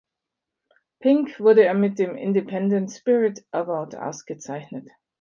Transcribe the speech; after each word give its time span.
Pink" 1.03 1.39
wurde 1.39 1.63
er 1.63 1.75
mit 1.75 1.99
dem 1.99 2.17
"Independent 2.17 2.89
Spirit 2.91 3.45
Award" 3.51 3.95
ausgezeichnet. 3.95 4.89